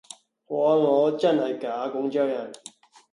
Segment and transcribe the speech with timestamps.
[0.47, 2.51] 可能我真係假廣州人